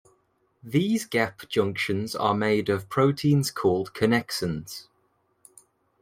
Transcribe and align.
These 0.63 1.05
gap 1.05 1.47
junctions 1.47 2.15
are 2.15 2.33
made 2.33 2.69
of 2.69 2.89
proteins 2.89 3.51
called 3.51 3.93
connexins. 3.93 4.87